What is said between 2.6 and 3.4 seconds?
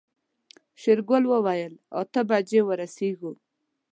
ورسيږو.